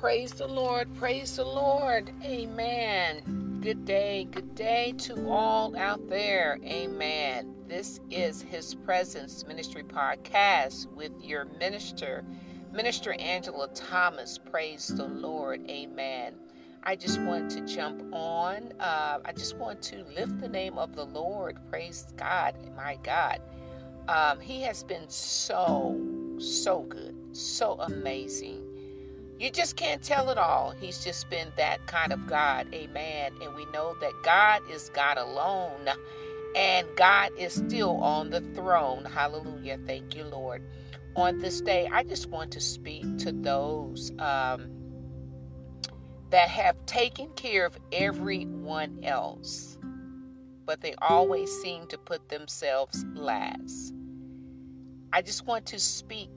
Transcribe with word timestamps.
Praise 0.00 0.30
the 0.30 0.46
Lord. 0.46 0.94
Praise 0.94 1.34
the 1.34 1.44
Lord. 1.44 2.12
Amen. 2.22 3.58
Good 3.60 3.84
day. 3.84 4.28
Good 4.30 4.54
day 4.54 4.94
to 4.98 5.28
all 5.28 5.76
out 5.76 6.08
there. 6.08 6.60
Amen. 6.64 7.52
This 7.66 7.98
is 8.08 8.40
His 8.40 8.76
Presence 8.76 9.44
Ministry 9.48 9.82
Podcast 9.82 10.86
with 10.94 11.10
your 11.20 11.46
minister, 11.58 12.24
Minister 12.72 13.14
Angela 13.14 13.66
Thomas. 13.74 14.38
Praise 14.38 14.86
the 14.86 15.06
Lord. 15.08 15.68
Amen. 15.68 16.36
I 16.84 16.94
just 16.94 17.20
want 17.22 17.50
to 17.50 17.60
jump 17.62 18.00
on. 18.14 18.74
Uh, 18.78 19.18
I 19.24 19.32
just 19.32 19.56
want 19.56 19.82
to 19.82 20.04
lift 20.14 20.40
the 20.40 20.48
name 20.48 20.78
of 20.78 20.94
the 20.94 21.06
Lord. 21.06 21.58
Praise 21.70 22.06
God. 22.16 22.54
My 22.76 22.98
God. 23.02 23.40
Um, 24.06 24.38
he 24.38 24.62
has 24.62 24.84
been 24.84 25.08
so, 25.08 26.00
so 26.38 26.82
good, 26.82 27.16
so 27.32 27.80
amazing. 27.80 28.67
You 29.38 29.50
just 29.50 29.76
can't 29.76 30.02
tell 30.02 30.30
it 30.30 30.38
all. 30.38 30.72
He's 30.80 31.04
just 31.04 31.30
been 31.30 31.48
that 31.56 31.86
kind 31.86 32.12
of 32.12 32.26
God. 32.26 32.72
Amen. 32.74 33.32
And 33.42 33.54
we 33.54 33.66
know 33.66 33.94
that 34.00 34.12
God 34.24 34.62
is 34.70 34.90
God 34.90 35.18
alone. 35.18 35.88
And 36.56 36.88
God 36.96 37.30
is 37.38 37.54
still 37.54 37.98
on 38.02 38.30
the 38.30 38.40
throne. 38.54 39.04
Hallelujah. 39.04 39.78
Thank 39.86 40.16
you, 40.16 40.24
Lord. 40.24 40.62
On 41.16 41.38
this 41.38 41.60
day, 41.60 41.88
I 41.92 42.02
just 42.04 42.28
want 42.28 42.50
to 42.52 42.60
speak 42.60 43.18
to 43.18 43.32
those 43.32 44.12
um, 44.18 44.70
that 46.30 46.48
have 46.48 46.84
taken 46.86 47.28
care 47.34 47.66
of 47.66 47.78
everyone 47.92 49.00
else, 49.04 49.78
but 50.66 50.80
they 50.80 50.94
always 51.02 51.50
seem 51.62 51.86
to 51.88 51.98
put 51.98 52.28
themselves 52.28 53.04
last. 53.14 53.94
I 55.12 55.22
just 55.22 55.46
want 55.46 55.66
to 55.66 55.80
speak 55.80 56.30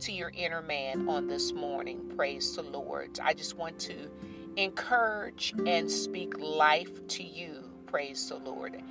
to 0.00 0.12
your 0.12 0.32
inner 0.34 0.62
man 0.62 1.08
on 1.08 1.26
this 1.26 1.52
morning. 1.52 2.12
Praise 2.16 2.56
the 2.56 2.62
Lord. 2.62 3.18
I 3.22 3.34
just 3.34 3.56
want 3.56 3.78
to 3.80 4.10
encourage 4.56 5.54
and 5.66 5.90
speak 5.90 6.38
life 6.38 7.06
to 7.08 7.22
you. 7.24 7.64
Praise 7.86 8.28
the 8.28 8.36
Lord. 8.36 8.82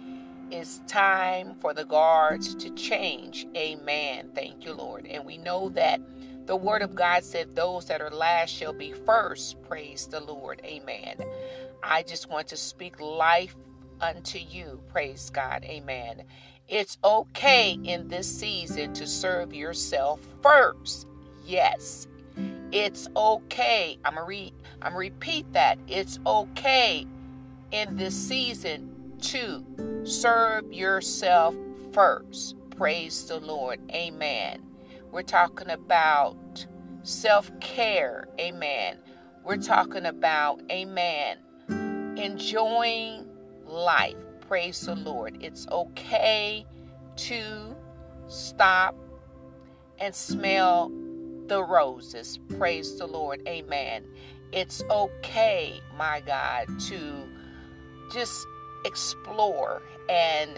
It's 0.52 0.81
time 0.88 1.55
for 1.59 1.73
the 1.73 1.86
guards 1.86 2.55
to 2.55 2.69
change. 2.72 3.47
Amen. 3.58 4.31
Thank 4.33 4.66
you, 4.66 4.73
Lord. 4.73 5.05
And 5.08 5.25
we 5.25 5.38
know 5.38 5.69
that 5.69 6.02
the 6.45 6.55
word 6.55 6.83
of 6.83 6.95
God 6.95 7.25
said, 7.25 7.55
Those 7.55 7.86
that 7.88 8.02
are 8.02 8.11
last 8.11 8.52
shall 8.52 8.73
be 8.73 8.94
first. 8.94 9.61
Praise 9.64 10.08
the 10.08 10.21
Lord. 10.21 10.61
Amen. 10.64 11.17
I 11.83 12.03
just 12.03 12.30
want 12.30 12.47
to 12.49 12.58
speak 12.58 13.02
life 13.02 13.55
unto 14.02 14.39
you. 14.39 14.81
Praise 14.89 15.30
God. 15.31 15.66
Amen. 15.66 16.23
It's 16.67 16.97
okay 17.01 17.79
in 17.83 18.09
this 18.09 18.27
season 18.27 18.93
to 18.95 19.07
serve 19.07 19.53
yourself 19.53 20.19
first. 20.41 21.07
Yes. 21.45 22.07
It's 22.73 23.07
okay. 23.15 23.97
I'm 24.03 24.19
read 24.19 24.53
I'm 24.81 24.91
gonna 24.91 24.97
repeat 24.97 25.51
that. 25.53 25.79
It's 25.87 26.19
okay 26.25 27.07
in 27.71 27.95
this 27.95 28.15
season 28.15 29.13
to 29.21 29.63
serve 30.03 30.71
yourself 30.73 31.55
first. 31.93 32.55
Praise 32.75 33.25
the 33.25 33.39
Lord. 33.39 33.79
Amen. 33.91 34.61
We're 35.11 35.21
talking 35.21 35.69
about 35.69 36.67
self-care. 37.03 38.27
Amen. 38.39 38.97
We're 39.45 39.55
talking 39.55 40.05
about 40.05 40.61
amen. 40.69 41.37
Enjoying 42.17 43.25
life 43.65 44.17
Praise 44.47 44.79
the 44.81 44.95
Lord. 44.95 45.37
It's 45.41 45.67
okay 45.69 46.65
to 47.17 47.75
stop 48.27 48.95
and 49.99 50.15
smell 50.15 50.89
the 51.47 51.61
roses. 51.61 52.39
Praise 52.57 52.97
the 52.97 53.07
Lord. 53.07 53.41
Amen. 53.45 54.05
It's 54.53 54.81
okay, 54.89 55.81
my 55.97 56.21
God, 56.21 56.67
to 56.87 57.27
just 58.13 58.47
explore 58.86 59.81
and 60.09 60.52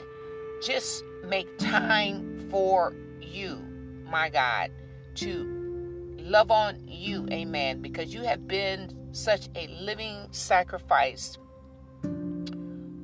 just 0.61 1.03
make 1.25 1.57
time 1.57 2.47
for 2.51 2.94
you, 3.19 3.57
my 4.05 4.29
God, 4.29 4.72
to 5.16 6.16
love 6.19 6.51
on 6.51 6.88
you. 6.88 7.28
Amen. 7.31 7.81
Because 7.81 8.13
you 8.13 8.22
have 8.22 8.47
been 8.47 8.95
such 9.13 9.49
a 9.55 9.67
living 9.81 10.28
sacrifice 10.29 11.39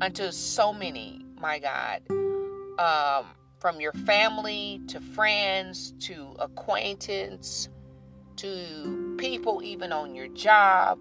unto 0.01 0.31
so 0.31 0.73
many, 0.73 1.25
my 1.39 1.59
God, 1.59 2.01
um, 2.79 3.25
from 3.59 3.79
your 3.79 3.93
family 3.93 4.81
to 4.87 4.99
friends 4.99 5.93
to 5.99 6.35
acquaintance 6.39 7.69
to 8.37 9.15
people 9.17 9.61
even 9.63 9.91
on 9.91 10.13
your 10.13 10.27
job, 10.29 10.99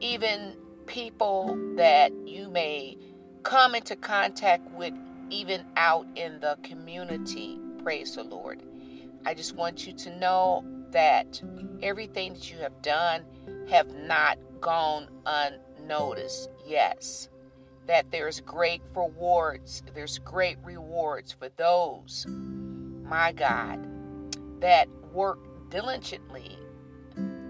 even 0.00 0.56
people 0.86 1.56
that 1.76 2.12
you 2.26 2.50
may 2.50 2.98
come 3.44 3.74
into 3.74 3.96
contact 3.96 4.68
with 4.72 4.92
even 5.30 5.64
out 5.76 6.06
in 6.16 6.40
the 6.40 6.58
community. 6.62 7.58
Praise 7.82 8.16
the 8.16 8.24
Lord. 8.24 8.62
I 9.24 9.34
just 9.34 9.54
want 9.54 9.86
you 9.86 9.92
to 9.94 10.18
know 10.18 10.64
that 10.90 11.40
everything 11.82 12.34
that 12.34 12.50
you 12.50 12.58
have 12.58 12.82
done 12.82 13.22
have 13.70 13.88
not 13.94 14.38
gone 14.60 15.08
unnoticed. 15.24 16.50
Yes 16.66 17.28
that 17.86 18.10
there's 18.10 18.40
great 18.40 18.82
rewards. 18.94 19.82
There's 19.94 20.18
great 20.18 20.58
rewards 20.64 21.32
for 21.32 21.48
those, 21.56 22.26
my 22.28 23.32
God, 23.32 23.86
that 24.60 24.88
work 25.12 25.38
diligently 25.70 26.58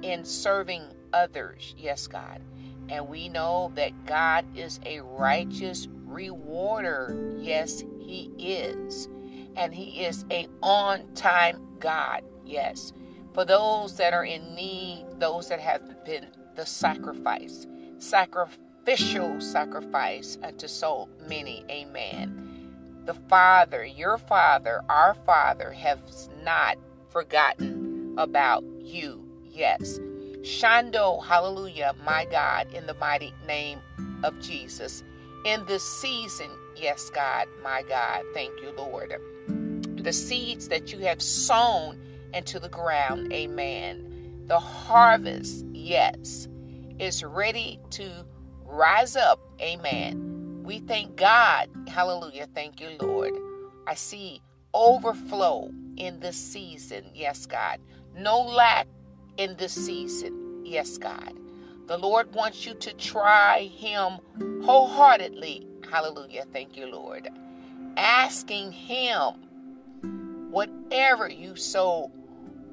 in 0.03 0.25
serving 0.25 0.83
others. 1.13 1.75
Yes, 1.79 2.07
God. 2.07 2.41
And 2.89 3.09
we 3.09 3.29
know 3.29 3.73
that 3.77 4.07
God 4.07 4.45
is 4.57 4.81
a 4.85 5.01
righteous 5.01 5.89
rewarder. 6.05 7.37
Yes, 7.39 7.83
He 7.99 8.31
is. 8.39 9.09
And 9.57 9.75
He 9.75 10.05
is 10.05 10.25
a 10.31 10.49
on 10.63 11.13
time 11.15 11.67
God. 11.79 12.25
Yes. 12.45 12.93
For 13.33 13.45
those 13.45 13.97
that 13.97 14.13
are 14.13 14.25
in 14.25 14.55
need, 14.55 15.07
those 15.19 15.49
that 15.49 15.61
have 15.61 16.05
been 16.05 16.27
the 16.57 16.67
sacrifice, 16.67 17.67
sacrifice 17.99 18.59
sacrificial 18.85 19.41
sacrifice 19.41 20.37
unto 20.43 20.69
so 20.69 21.09
many. 21.27 21.65
Amen. 21.71 22.71
The 23.07 23.15
Father, 23.15 23.83
your 23.85 24.19
Father, 24.19 24.83
our 24.91 25.15
Father, 25.25 25.73
has 25.73 26.29
not 26.43 26.77
forgotten 27.09 28.15
about 28.19 28.63
you. 28.79 29.27
Yes. 29.43 29.99
Shando, 30.43 31.25
hallelujah, 31.25 31.95
my 32.05 32.27
God, 32.31 32.71
in 32.75 32.87
the 32.87 32.93
mighty 32.95 33.33
name 33.47 33.79
of 34.23 34.39
Jesus. 34.41 35.03
In 35.47 35.65
this 35.65 35.83
season, 35.83 36.51
yes, 36.77 37.09
God, 37.09 37.47
my 37.63 37.83
God, 37.89 38.23
thank 38.35 38.53
you, 38.61 38.71
Lord. 38.77 39.15
The 39.97 40.13
seeds 40.13 40.69
that 40.69 40.93
you 40.93 40.99
have 40.99 41.23
sown 41.23 41.99
into 42.35 42.59
the 42.59 42.69
ground, 42.69 43.33
amen. 43.33 44.45
The 44.47 44.61
harvest, 44.61 45.65
yes, 45.73 46.49
is 46.99 47.25
ready 47.25 47.81
to 47.93 48.27
Rise 48.65 49.17
up. 49.17 49.41
Amen. 49.61 50.63
We 50.65 50.81
thank 50.81 51.17
God. 51.17 51.69
Hallelujah. 51.89 52.49
Thank 52.55 52.81
you, 52.81 52.97
Lord. 53.01 53.35
I 53.87 53.95
see 53.95 54.41
overflow 54.73 55.71
in 55.97 56.21
this 56.21 56.37
season. 56.37 57.05
Yes, 57.15 57.47
God. 57.47 57.81
No 58.17 58.41
lack 58.41 58.87
in 59.37 59.57
this 59.57 59.73
season. 59.73 60.63
Yes, 60.65 60.99
God. 60.99 61.35
The 61.87 61.99
Lord 61.99 62.35
wants 62.35 62.65
you 62.65 62.75
to 62.75 62.93
try 62.95 63.71
Him 63.75 64.19
wholeheartedly. 64.65 65.67
Hallelujah. 65.91 66.47
Thank 66.53 66.77
you, 66.77 66.87
Lord. 66.87 67.29
Asking 67.97 68.73
Him 68.73 69.35
whatever 70.51 71.29
you 71.29 71.57
so 71.57 72.11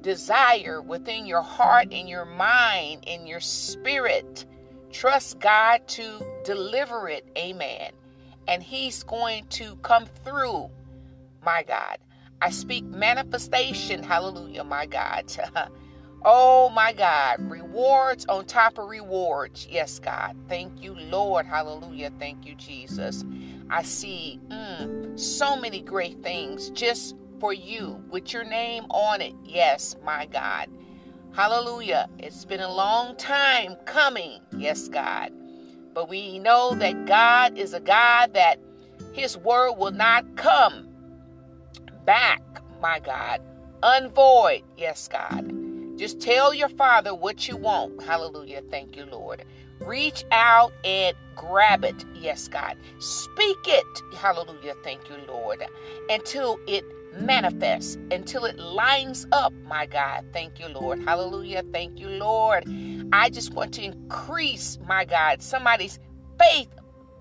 desire 0.00 0.80
within 0.80 1.26
your 1.26 1.42
heart, 1.42 1.92
in 1.92 2.08
your 2.08 2.24
mind, 2.24 3.04
in 3.06 3.26
your 3.26 3.40
spirit. 3.40 4.46
Trust 4.92 5.40
God 5.40 5.86
to 5.90 6.24
deliver 6.44 7.08
it. 7.08 7.26
Amen. 7.38 7.92
And 8.48 8.62
He's 8.62 9.04
going 9.04 9.46
to 9.50 9.76
come 9.78 10.06
through, 10.24 10.70
my 11.44 11.62
God. 11.64 11.98
I 12.42 12.50
speak 12.50 12.84
manifestation. 12.84 14.02
Hallelujah, 14.02 14.64
my 14.64 14.86
God. 14.86 15.32
oh, 16.24 16.70
my 16.70 16.92
God. 16.92 17.38
Rewards 17.50 18.26
on 18.26 18.46
top 18.46 18.78
of 18.78 18.88
rewards. 18.88 19.68
Yes, 19.70 19.98
God. 19.98 20.36
Thank 20.48 20.82
you, 20.82 20.94
Lord. 20.94 21.46
Hallelujah. 21.46 22.12
Thank 22.18 22.46
you, 22.46 22.54
Jesus. 22.56 23.24
I 23.70 23.82
see 23.82 24.40
mm, 24.48 25.18
so 25.18 25.56
many 25.56 25.80
great 25.82 26.22
things 26.22 26.70
just 26.70 27.16
for 27.40 27.52
you 27.54 28.02
with 28.10 28.32
your 28.32 28.44
name 28.44 28.84
on 28.90 29.20
it. 29.20 29.34
Yes, 29.44 29.96
my 30.04 30.26
God. 30.26 30.68
Hallelujah. 31.34 32.08
It's 32.18 32.44
been 32.44 32.60
a 32.60 32.70
long 32.72 33.16
time 33.16 33.76
coming. 33.86 34.40
Yes, 34.56 34.88
God. 34.88 35.32
But 35.94 36.08
we 36.10 36.38
know 36.38 36.74
that 36.74 37.06
God 37.06 37.56
is 37.56 37.72
a 37.72 37.80
God 37.80 38.34
that 38.34 38.56
his 39.12 39.38
word 39.38 39.72
will 39.74 39.92
not 39.92 40.36
come 40.36 40.88
back, 42.04 42.42
my 42.82 43.00
God, 43.00 43.40
unvoid. 43.82 44.62
Yes, 44.76 45.08
God. 45.08 45.52
Just 45.98 46.20
tell 46.20 46.52
your 46.52 46.68
father 46.70 47.14
what 47.14 47.48
you 47.48 47.56
want. 47.56 48.02
Hallelujah. 48.02 48.62
Thank 48.70 48.96
you, 48.96 49.06
Lord. 49.06 49.44
Reach 49.80 50.24
out 50.32 50.72
and 50.84 51.16
grab 51.34 51.84
it. 51.84 52.04
Yes, 52.14 52.48
God. 52.48 52.76
Speak 52.98 53.58
it. 53.66 54.02
Hallelujah. 54.16 54.74
Thank 54.84 55.08
you, 55.08 55.16
Lord. 55.26 55.64
Until 56.10 56.58
it 56.66 56.84
manifests, 57.20 57.96
until 58.10 58.44
it 58.44 58.58
lines 58.58 59.26
up, 59.32 59.52
my 59.64 59.86
God. 59.86 60.24
Thank 60.32 60.60
you, 60.60 60.68
Lord. 60.68 61.02
Hallelujah. 61.04 61.62
Thank 61.72 61.98
you, 61.98 62.08
Lord. 62.08 62.64
I 63.12 63.30
just 63.30 63.52
want 63.52 63.74
to 63.74 63.82
increase, 63.82 64.78
my 64.86 65.04
God, 65.04 65.42
somebody's 65.42 65.98
faith 66.38 66.68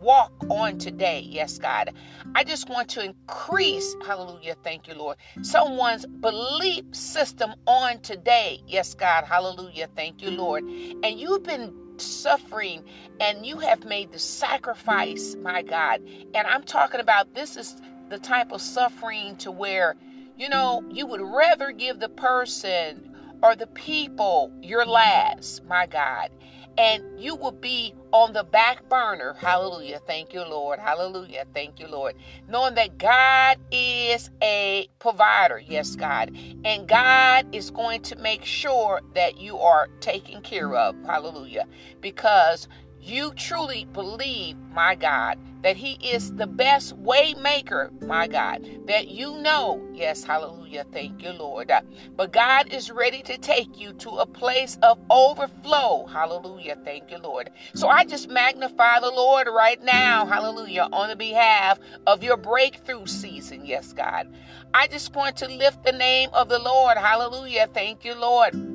walk 0.01 0.31
on 0.49 0.77
today. 0.77 1.19
Yes, 1.19 1.57
God. 1.59 1.93
I 2.35 2.43
just 2.43 2.69
want 2.69 2.89
to 2.89 3.03
increase, 3.05 3.95
hallelujah, 4.05 4.55
thank 4.63 4.87
you, 4.87 4.95
Lord, 4.95 5.17
someone's 5.41 6.05
belief 6.05 6.85
system 6.91 7.53
on 7.67 7.99
today. 7.99 8.61
Yes, 8.67 8.93
God, 8.93 9.25
hallelujah, 9.25 9.87
thank 9.95 10.21
you, 10.21 10.31
Lord. 10.31 10.63
And 10.63 11.19
you've 11.19 11.43
been 11.43 11.73
suffering 11.97 12.83
and 13.19 13.45
you 13.45 13.59
have 13.59 13.85
made 13.85 14.11
the 14.11 14.19
sacrifice, 14.19 15.35
my 15.43 15.61
God. 15.61 16.01
And 16.33 16.47
I'm 16.47 16.63
talking 16.63 16.99
about 16.99 17.35
this 17.35 17.55
is 17.55 17.75
the 18.11 18.19
type 18.19 18.51
of 18.51 18.61
suffering 18.61 19.37
to 19.37 19.51
where, 19.51 19.95
you 20.37 20.49
know, 20.49 20.83
you 20.91 21.07
would 21.07 21.21
rather 21.21 21.71
give 21.71 21.99
the 21.99 22.09
person 22.09 23.15
or 23.41 23.55
the 23.55 23.67
people 23.67 24.53
your 24.61 24.85
last, 24.85 25.65
my 25.65 25.87
God 25.87 26.29
and 26.77 27.03
you 27.19 27.35
will 27.35 27.51
be 27.51 27.93
on 28.11 28.33
the 28.33 28.43
back 28.43 28.87
burner. 28.89 29.35
Hallelujah. 29.39 29.99
Thank 30.07 30.33
you, 30.33 30.41
Lord. 30.41 30.79
Hallelujah. 30.79 31.45
Thank 31.53 31.79
you, 31.79 31.87
Lord. 31.87 32.15
Knowing 32.47 32.75
that 32.75 32.97
God 32.97 33.59
is 33.71 34.29
a 34.41 34.87
provider. 34.99 35.59
Yes, 35.59 35.95
God. 35.95 36.35
And 36.65 36.87
God 36.87 37.53
is 37.53 37.71
going 37.71 38.01
to 38.03 38.15
make 38.17 38.45
sure 38.45 39.01
that 39.15 39.37
you 39.37 39.57
are 39.59 39.89
taken 39.99 40.41
care 40.41 40.75
of. 40.75 40.95
Hallelujah. 41.05 41.67
Because 41.99 42.67
you 43.01 43.33
truly 43.35 43.85
believe, 43.93 44.57
my 44.73 44.95
God, 44.95 45.37
that 45.63 45.77
He 45.77 45.93
is 46.07 46.33
the 46.33 46.47
best 46.47 46.93
way 46.97 47.33
maker, 47.35 47.91
my 48.01 48.27
God, 48.27 48.67
that 48.87 49.09
you 49.09 49.37
know, 49.39 49.85
yes, 49.93 50.23
hallelujah, 50.23 50.85
thank 50.91 51.21
you, 51.21 51.31
Lord. 51.31 51.71
But 52.15 52.31
God 52.31 52.71
is 52.73 52.91
ready 52.91 53.21
to 53.23 53.37
take 53.37 53.79
you 53.79 53.93
to 53.93 54.09
a 54.09 54.25
place 54.25 54.77
of 54.81 54.99
overflow, 55.09 56.05
hallelujah, 56.07 56.77
thank 56.83 57.11
you, 57.11 57.17
Lord. 57.17 57.51
So 57.75 57.87
I 57.87 58.05
just 58.05 58.29
magnify 58.29 58.99
the 58.99 59.11
Lord 59.11 59.47
right 59.47 59.81
now, 59.83 60.25
hallelujah, 60.25 60.87
on 60.91 61.09
the 61.09 61.15
behalf 61.15 61.79
of 62.07 62.23
your 62.23 62.37
breakthrough 62.37 63.05
season, 63.05 63.65
yes, 63.65 63.93
God. 63.93 64.33
I 64.73 64.87
just 64.87 65.15
want 65.15 65.37
to 65.37 65.47
lift 65.47 65.83
the 65.83 65.91
name 65.91 66.29
of 66.33 66.49
the 66.49 66.59
Lord, 66.59 66.97
hallelujah, 66.97 67.67
thank 67.73 68.05
you, 68.05 68.15
Lord 68.15 68.70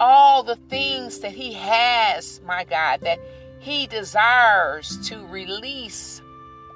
all 0.00 0.42
the 0.42 0.56
things 0.70 1.20
that 1.20 1.32
He 1.32 1.54
has, 1.54 2.40
my 2.46 2.64
God, 2.64 3.02
that 3.02 3.20
He 3.60 3.86
desires 3.88 4.98
to 5.08 5.26
release 5.28 6.22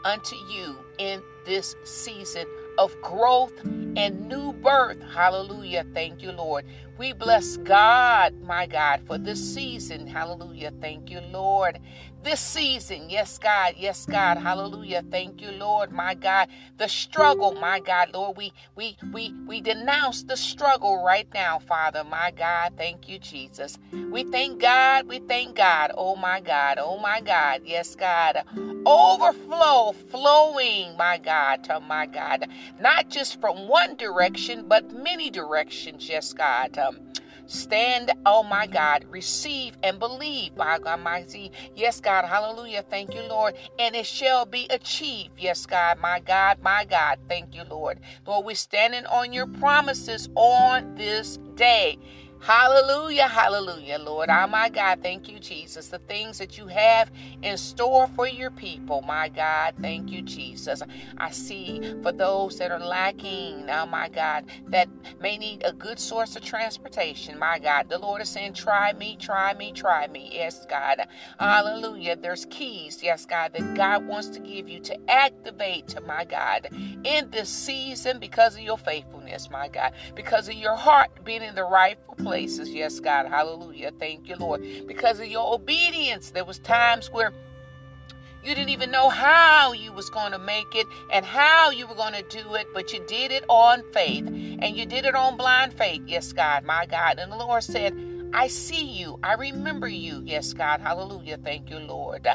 unto 0.04 0.36
you 0.50 0.76
in 0.98 1.22
this 1.46 1.76
season 1.84 2.46
of 2.78 2.94
growth 3.02 3.52
and 3.64 4.28
new 4.28 4.52
birth. 4.54 5.02
Hallelujah. 5.14 5.86
Thank 5.94 6.22
you, 6.22 6.32
Lord. 6.32 6.66
We 6.98 7.12
bless 7.14 7.56
God, 7.58 8.40
my 8.42 8.66
God, 8.66 9.02
for 9.06 9.18
this 9.18 9.42
season. 9.42 10.06
Hallelujah. 10.06 10.72
Thank 10.80 11.10
you, 11.10 11.20
Lord 11.32 11.80
this 12.24 12.40
season. 12.40 13.10
Yes, 13.10 13.38
God. 13.38 13.74
Yes, 13.76 14.06
God. 14.06 14.38
Hallelujah. 14.38 15.04
Thank 15.10 15.40
you, 15.42 15.50
Lord. 15.52 15.92
My 15.92 16.14
God. 16.14 16.48
The 16.78 16.88
struggle, 16.88 17.52
my 17.54 17.78
God, 17.80 18.12
Lord. 18.14 18.36
We 18.36 18.52
we 18.74 18.96
we 19.12 19.32
we 19.46 19.60
denounce 19.60 20.22
the 20.24 20.36
struggle 20.36 21.04
right 21.04 21.28
now, 21.34 21.58
Father. 21.58 22.02
My 22.02 22.32
God. 22.32 22.72
Thank 22.76 23.08
you, 23.08 23.18
Jesus. 23.18 23.78
We 23.92 24.24
thank 24.24 24.60
God. 24.60 25.06
We 25.06 25.20
thank 25.20 25.56
God. 25.56 25.92
Oh 25.96 26.16
my 26.16 26.40
God. 26.40 26.78
Oh 26.80 26.98
my 26.98 27.20
God. 27.20 27.62
Yes, 27.64 27.94
God. 27.94 28.42
Overflow, 28.86 29.92
flowing, 30.10 30.96
my 30.96 31.18
God, 31.18 31.64
to 31.64 31.80
my 31.80 32.06
God. 32.06 32.48
Not 32.80 33.10
just 33.10 33.40
from 33.40 33.68
one 33.68 33.96
direction, 33.96 34.64
but 34.66 34.92
many 34.92 35.30
directions. 35.30 36.08
Yes, 36.08 36.32
God. 36.32 36.76
Um, 36.78 36.98
Stand, 37.46 38.12
oh 38.26 38.42
my 38.42 38.66
God, 38.66 39.04
receive 39.10 39.76
and 39.82 39.98
believe, 39.98 40.54
by 40.56 40.78
God 40.78 40.94
Almighty. 40.94 41.52
Yes, 41.74 42.00
God, 42.00 42.24
hallelujah. 42.24 42.82
Thank 42.88 43.14
you, 43.14 43.22
Lord. 43.22 43.54
And 43.78 43.94
it 43.94 44.06
shall 44.06 44.46
be 44.46 44.66
achieved. 44.70 45.32
Yes, 45.38 45.66
God, 45.66 45.98
my 46.00 46.20
God, 46.20 46.58
my 46.62 46.84
God. 46.84 47.18
Thank 47.28 47.54
you, 47.54 47.64
Lord. 47.64 48.00
Lord, 48.26 48.46
we're 48.46 48.54
standing 48.54 49.06
on 49.06 49.32
your 49.32 49.46
promises 49.46 50.28
on 50.36 50.94
this 50.96 51.38
day. 51.56 51.98
Hallelujah, 52.44 53.28
hallelujah, 53.28 53.98
Lord. 53.98 54.30
Oh, 54.30 54.46
my 54.48 54.70
mm. 54.70 54.74
God, 54.74 55.00
thank 55.02 55.28
you, 55.30 55.40
Jesus. 55.40 55.88
The 55.88 55.98
things 56.00 56.38
that 56.38 56.58
you 56.58 56.66
have 56.68 57.10
in 57.42 57.56
store 57.56 58.08
for 58.16 58.28
your 58.28 58.50
people, 58.50 59.02
my 59.02 59.30
God, 59.30 59.74
thank 59.82 60.12
you, 60.12 60.22
Jesus. 60.22 60.82
I 61.18 61.30
see 61.30 61.82
for 62.02 62.12
those 62.12 62.58
that 62.58 62.70
are 62.70 62.80
lacking, 62.80 63.68
oh, 63.70 63.86
my 63.86 64.08
God, 64.10 64.46
that 64.68 64.88
may 65.20 65.38
need 65.38 65.62
a 65.64 65.72
good 65.72 65.98
source 65.98 66.36
of 66.36 66.44
transportation, 66.44 67.38
my 67.38 67.58
God. 67.58 67.88
The 67.88 67.98
Lord 67.98 68.22
is 68.22 68.28
saying, 68.28 68.54
try 68.54 68.92
me, 68.92 69.16
try 69.20 69.54
me, 69.54 69.72
try 69.72 70.06
me. 70.08 70.30
Yes, 70.32 70.66
God. 70.68 71.00
Hallelujah. 71.40 72.16
There's 72.16 72.46
keys, 72.46 73.02
yes, 73.02 73.26
God, 73.26 73.54
that 73.54 73.74
God 73.74 74.06
wants 74.06 74.28
to 74.28 74.40
give 74.40 74.68
you 74.68 74.80
to 74.80 75.10
activate, 75.10 75.88
to 75.88 76.02
my 76.02 76.24
God, 76.24 76.68
in 77.04 77.30
this 77.30 77.48
season 77.48 78.20
because 78.20 78.54
of 78.56 78.62
your 78.62 78.78
faithfulness, 78.78 79.50
my 79.50 79.68
God, 79.68 79.92
because 80.14 80.48
of 80.48 80.54
your 80.54 80.76
heart 80.76 81.10
being 81.24 81.42
in 81.42 81.54
the 81.54 81.64
rightful 81.64 82.14
place 82.16 82.33
places. 82.34 82.68
Yes, 82.70 82.98
God. 82.98 83.26
Hallelujah. 83.26 83.92
Thank 84.00 84.28
you, 84.28 84.34
Lord. 84.34 84.60
Because 84.88 85.20
of 85.20 85.26
your 85.26 85.54
obedience, 85.54 86.30
there 86.30 86.44
was 86.44 86.58
times 86.58 87.08
where 87.12 87.32
you 88.42 88.56
didn't 88.56 88.70
even 88.70 88.90
know 88.90 89.08
how 89.08 89.72
you 89.72 89.92
was 89.92 90.10
going 90.10 90.32
to 90.32 90.38
make 90.40 90.74
it 90.74 90.88
and 91.12 91.24
how 91.24 91.70
you 91.70 91.86
were 91.86 91.94
going 91.94 92.12
to 92.14 92.24
do 92.24 92.54
it, 92.56 92.66
but 92.74 92.92
you 92.92 92.98
did 93.06 93.30
it 93.30 93.44
on 93.48 93.84
faith. 93.92 94.26
And 94.26 94.76
you 94.76 94.84
did 94.84 95.04
it 95.04 95.14
on 95.14 95.36
blind 95.36 95.74
faith. 95.74 96.02
Yes, 96.08 96.32
God, 96.32 96.64
my 96.64 96.86
God. 96.86 97.20
And 97.20 97.30
the 97.30 97.36
Lord 97.36 97.62
said, 97.62 97.96
I 98.34 98.48
see 98.48 98.84
you. 98.84 99.20
I 99.24 99.34
remember 99.34 99.88
you. 99.88 100.22
Yes, 100.26 100.54
God. 100.54 100.80
Hallelujah. 100.82 101.38
Thank 101.38 101.70
you, 101.70 101.78
Lord. 101.78 102.28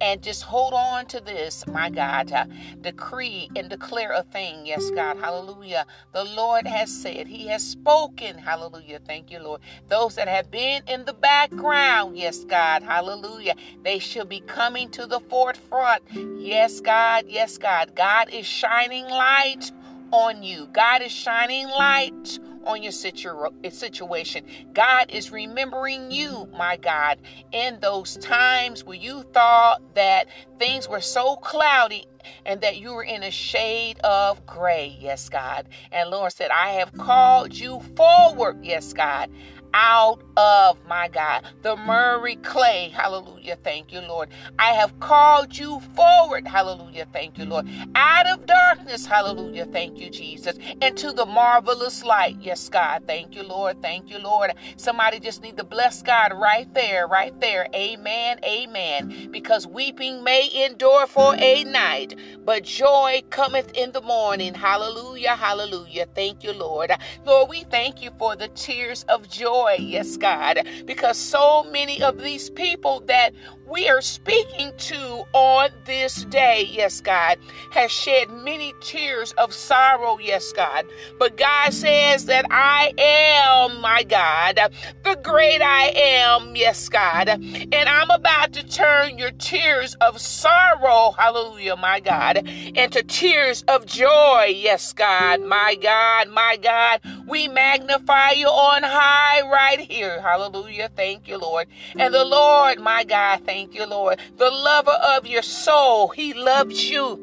And 0.00 0.22
just 0.22 0.44
hold 0.44 0.74
on 0.74 1.06
to 1.08 1.20
this, 1.20 1.66
my 1.68 1.90
God. 1.90 2.32
Uh, 2.32 2.46
decree 2.82 3.50
and 3.56 3.70
declare 3.70 4.12
a 4.12 4.24
thing. 4.24 4.66
Yes, 4.66 4.90
God. 4.92 5.18
Hallelujah. 5.18 5.86
The 6.12 6.24
Lord 6.24 6.66
has 6.66 6.90
said, 6.92 7.28
He 7.28 7.48
has 7.48 7.66
spoken. 7.66 8.38
Hallelujah. 8.38 9.00
Thank 9.06 9.32
you, 9.32 9.40
Lord. 9.40 9.62
Those 9.88 10.16
that 10.16 10.28
have 10.28 10.50
been 10.52 10.82
in 10.88 11.06
the 11.06 11.14
background, 11.14 12.18
yes, 12.18 12.44
God. 12.44 12.84
Hallelujah. 12.84 13.56
They 13.84 14.00
shall 14.00 14.26
be 14.26 14.40
coming 14.42 14.90
to 14.92 15.06
the 15.06 15.20
forefront. 15.20 16.04
Yes, 16.38 16.80
God. 16.80 17.26
Yes, 17.28 17.58
God. 17.58 17.96
God 17.96 18.30
is 18.30 18.46
shining 18.46 19.06
light 19.08 19.72
on 20.12 20.42
you. 20.42 20.68
God 20.72 21.02
is 21.02 21.12
shining 21.12 21.68
light 21.68 22.38
on 22.64 22.82
your 22.82 22.92
situ- 22.92 23.48
situation. 23.70 24.44
God 24.72 25.10
is 25.10 25.30
remembering 25.30 26.10
you, 26.10 26.48
my 26.56 26.76
God, 26.76 27.18
in 27.52 27.78
those 27.80 28.16
times 28.18 28.84
where 28.84 28.96
you 28.96 29.22
thought 29.32 29.82
that 29.94 30.26
things 30.58 30.88
were 30.88 31.00
so 31.00 31.36
cloudy 31.36 32.06
and 32.44 32.60
that 32.60 32.78
you 32.78 32.94
were 32.94 33.02
in 33.04 33.22
a 33.22 33.30
shade 33.30 33.98
of 34.00 34.44
gray. 34.46 34.96
Yes, 35.00 35.28
God. 35.28 35.68
And 35.90 36.10
Lord 36.10 36.32
said, 36.32 36.50
I 36.50 36.70
have 36.72 36.92
called 36.92 37.54
you 37.54 37.80
forward. 37.96 38.64
Yes, 38.64 38.92
God 38.92 39.30
out 39.74 40.22
of, 40.36 40.78
my 40.88 41.08
God, 41.08 41.44
the 41.62 41.76
miry 41.76 42.36
clay. 42.36 42.90
Hallelujah. 42.94 43.56
Thank 43.62 43.92
you, 43.92 44.00
Lord. 44.00 44.30
I 44.58 44.72
have 44.72 44.98
called 45.00 45.56
you 45.56 45.80
forward. 45.94 46.46
Hallelujah. 46.46 47.06
Thank 47.12 47.38
you, 47.38 47.44
Lord. 47.44 47.68
Out 47.94 48.26
of 48.26 48.46
darkness. 48.46 49.06
Hallelujah. 49.06 49.66
Thank 49.66 49.98
you, 49.98 50.10
Jesus. 50.10 50.58
Into 50.80 51.12
the 51.12 51.26
marvelous 51.26 52.02
light. 52.04 52.36
Yes, 52.40 52.68
God. 52.68 53.04
Thank 53.06 53.34
you, 53.34 53.42
Lord. 53.42 53.82
Thank 53.82 54.10
you, 54.10 54.18
Lord. 54.18 54.52
Somebody 54.76 55.20
just 55.20 55.42
need 55.42 55.56
to 55.58 55.64
bless 55.64 56.02
God 56.02 56.32
right 56.34 56.72
there, 56.74 57.06
right 57.06 57.38
there. 57.40 57.68
Amen. 57.74 58.40
Amen. 58.44 59.28
Because 59.30 59.66
weeping 59.66 60.24
may 60.24 60.48
endure 60.66 61.06
for 61.06 61.34
a 61.38 61.64
night, 61.64 62.14
but 62.44 62.64
joy 62.64 63.22
cometh 63.30 63.72
in 63.72 63.92
the 63.92 64.02
morning. 64.02 64.54
Hallelujah. 64.54 65.36
Hallelujah. 65.36 66.06
Thank 66.14 66.44
you, 66.44 66.52
Lord. 66.52 66.92
Lord, 67.26 67.50
we 67.50 67.64
thank 67.64 68.02
you 68.02 68.10
for 68.18 68.36
the 68.36 68.48
tears 68.48 69.04
of 69.08 69.28
joy 69.28 69.59
joy, 69.60 69.76
yes, 69.78 70.16
God, 70.16 70.66
because 70.84 71.16
so 71.16 71.64
many 71.64 72.02
of 72.02 72.18
these 72.22 72.50
people 72.50 73.00
that 73.06 73.32
we 73.66 73.88
are 73.88 74.00
speaking 74.00 74.72
to 74.76 75.24
on 75.32 75.70
this 75.84 76.24
day, 76.24 76.68
yes, 76.70 77.00
God, 77.00 77.38
has 77.70 77.90
shed 77.90 78.28
many 78.30 78.74
tears 78.80 79.32
of 79.32 79.54
sorrow, 79.54 80.18
yes, 80.20 80.52
God. 80.52 80.86
But 81.18 81.36
God 81.36 81.72
says 81.72 82.26
that 82.26 82.46
I 82.50 82.92
am, 82.98 83.80
my 83.80 84.02
God, 84.02 84.58
the 85.04 85.16
great 85.22 85.62
I 85.62 85.92
am, 85.94 86.56
yes, 86.56 86.88
God. 86.88 87.28
And 87.28 87.74
I'm 87.74 88.10
about 88.10 88.52
to 88.54 88.66
turn 88.66 89.18
your 89.18 89.30
tears 89.32 89.94
of 90.00 90.20
sorrow, 90.20 91.12
hallelujah, 91.16 91.76
my 91.76 92.00
God, 92.00 92.38
into 92.38 93.02
tears 93.04 93.62
of 93.68 93.86
joy, 93.86 94.52
yes, 94.56 94.92
God, 94.92 95.42
my 95.42 95.76
God, 95.80 96.28
my 96.28 96.58
God. 96.60 97.00
We 97.28 97.46
magnify 97.46 98.32
you 98.32 98.48
on 98.48 98.82
high 98.82 99.48
right 99.50 99.80
here, 99.80 100.20
hallelujah. 100.20 100.90
Thank 100.96 101.28
you, 101.28 101.38
Lord. 101.38 101.68
And 101.96 102.12
the 102.12 102.24
mm. 102.24 102.30
Lord, 102.30 102.80
my 102.80 103.04
God, 103.04 103.42
thank 103.46 103.60
Thank 103.60 103.74
you, 103.74 103.84
Lord. 103.84 104.18
The 104.38 104.50
lover 104.50 104.90
of 104.90 105.26
your 105.26 105.42
soul, 105.42 106.08
He 106.08 106.32
loves 106.32 106.90
you. 106.90 107.20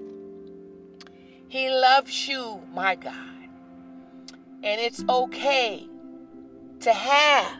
He 1.50 1.67
loves 1.67 2.27
you, 2.27 2.62
my 2.74 2.93
God. 2.93 3.50
And 4.63 4.79
it's 4.79 5.03
okay 5.10 5.89
to 6.81 6.93
have 6.93 7.60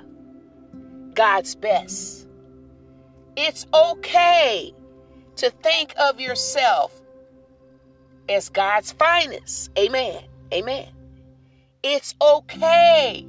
God's 1.16 1.56
best. 1.56 2.28
It's 3.36 3.66
okay 3.74 4.74
to 5.38 5.50
think 5.50 5.94
of 5.98 6.22
yourself 6.22 7.02
as 8.30 8.50
God's 8.50 8.92
finest. 8.92 9.72
Amen. 9.76 10.24
Amen. 10.54 10.88
It's 11.82 12.14
okay. 12.22 13.26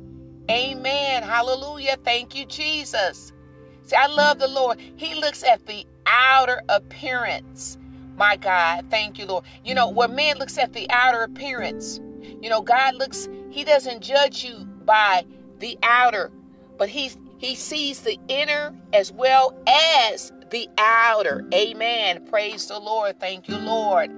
Amen. 0.51 1.23
Hallelujah. 1.23 1.97
Thank 2.05 2.35
you, 2.37 2.47
Jesus. 2.47 3.33
See, 3.85 3.97
I 3.97 4.07
love 4.07 4.39
the 4.39 4.49
Lord. 4.49 4.81
He 4.97 5.15
looks 5.15 5.43
at 5.45 5.67
the 5.67 5.87
outer 6.07 6.63
appearance. 6.69 7.79
My 8.17 8.37
God, 8.37 8.87
thank 8.91 9.19
you, 9.19 9.27
Lord. 9.27 9.45
You 9.65 9.75
know, 9.75 9.89
where 9.89 10.09
man 10.09 10.39
looks 10.39 10.59
at 10.59 10.73
the 10.73 10.91
outer 10.91 11.23
appearance, 11.23 12.01
you 12.43 12.51
know, 12.51 12.63
God 12.63 12.97
looks, 12.97 13.29
He 13.51 13.65
doesn't 13.65 14.03
judge 14.03 14.45
you 14.45 14.67
by 14.85 15.25
the 15.61 15.79
outer, 15.83 16.31
but 16.79 16.89
He 16.89 17.13
He 17.39 17.55
sees 17.55 18.03
the 18.03 18.19
inner 18.29 18.75
as 18.93 19.13
well 19.13 19.55
as 19.67 20.33
the 20.51 20.69
outer. 20.79 21.47
Amen. 21.55 22.27
Praise 22.27 22.67
the 22.69 22.79
Lord. 22.79 23.21
Thank 23.21 23.49
you, 23.49 23.57
Lord. 23.57 24.11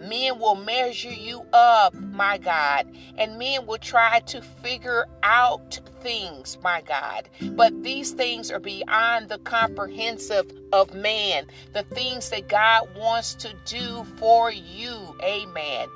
Men 0.00 0.38
will 0.38 0.54
measure 0.54 1.12
you 1.12 1.44
up, 1.52 1.94
my 1.94 2.38
God, 2.38 2.86
and 3.18 3.38
men 3.38 3.66
will 3.66 3.78
try 3.78 4.20
to 4.20 4.40
figure 4.40 5.06
out 5.22 5.78
things, 6.00 6.58
my 6.62 6.80
God. 6.82 7.28
But 7.52 7.82
these 7.82 8.12
things 8.12 8.50
are 8.50 8.58
beyond 8.60 9.28
the 9.28 9.38
comprehensive 9.38 10.50
of 10.72 10.94
man. 10.94 11.46
The 11.74 11.82
things 11.82 12.30
that 12.30 12.48
God 12.48 12.88
wants 12.96 13.34
to 13.36 13.54
do 13.66 14.04
for 14.16 14.50
you. 14.50 15.16
Amen. 15.22 15.88